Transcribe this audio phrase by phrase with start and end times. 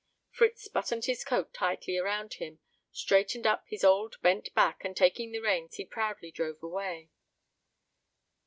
[0.31, 2.57] Fritz buttoned his coat tightly around him,
[2.91, 7.11] straightened up his old bent back and taking the reins he proudly drove away.